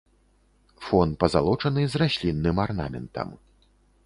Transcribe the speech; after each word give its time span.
Фон 0.85 1.13
пазалочаны 1.23 1.81
з 1.93 2.03
раслінным 2.03 2.55
арнаментам. 2.65 3.29